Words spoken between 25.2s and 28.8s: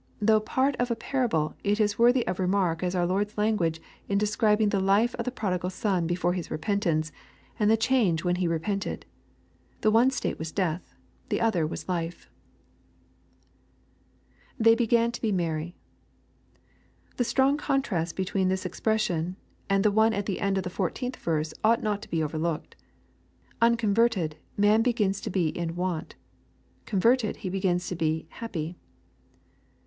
to be "in want" Converted, he begins to be "happy."